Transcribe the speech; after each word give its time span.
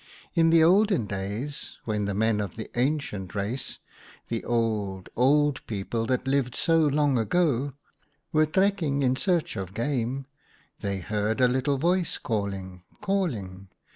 "In 0.33 0.49
the 0.49 0.63
olden 0.63 1.05
days 1.05 1.77
when 1.85 2.05
the 2.05 2.15
men 2.15 2.39
of 2.41 2.55
the 2.55 2.71
Ancient 2.73 3.35
Race— 3.35 3.77
the 4.29 4.43
old, 4.43 5.09
old 5.15 5.63
people 5.67 6.07
that 6.07 6.25
lived 6.27 6.55
so 6.55 6.79
long 6.79 7.19
ago— 7.19 7.73
were 8.33 8.47
trekking 8.47 9.03
in 9.03 9.15
search 9.15 9.55
of 9.55 9.75
game, 9.75 10.25
they 10.79 11.01
heard 11.01 11.39
a 11.39 11.47
little 11.47 11.77
voice 11.77 12.17
calling, 12.17 12.81
calling. 12.99 13.69